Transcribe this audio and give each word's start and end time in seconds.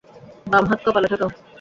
বাম 0.47 0.63
হাত 0.69 0.79
কপালে 0.85 1.07
ঠেকাও। 1.11 1.29